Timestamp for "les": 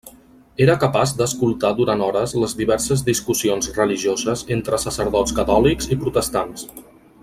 2.45-2.57